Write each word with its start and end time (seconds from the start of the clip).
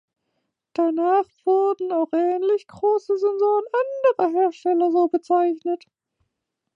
Danach 0.73 1.25
wurden 1.45 1.91
auch 1.91 2.11
ähnlich 2.11 2.65
große 2.65 3.19
Sensoren 3.19 3.63
anderer 4.17 4.33
Hersteller 4.45 4.89
so 4.91 5.09
bezeichnet. 5.09 5.85